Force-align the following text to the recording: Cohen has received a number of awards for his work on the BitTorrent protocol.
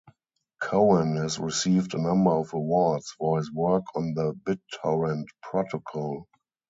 Cohen 0.59 1.15
has 1.17 1.37
received 1.37 1.93
a 1.93 2.01
number 2.01 2.31
of 2.31 2.53
awards 2.55 3.11
for 3.11 3.37
his 3.37 3.51
work 3.51 3.83
on 3.93 4.15
the 4.15 4.33
BitTorrent 4.33 5.27
protocol. 5.43 6.27